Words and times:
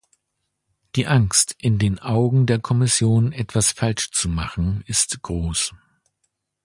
Die 0.95 1.05
Angst, 1.05 1.55
in 1.59 1.77
den 1.77 1.99
Augen 1.99 2.47
der 2.47 2.57
Kommission 2.57 3.31
etwas 3.33 3.71
falsch 3.73 4.09
zu 4.09 4.29
machen, 4.29 4.83
ist 4.87 5.21
groß. 5.21 5.75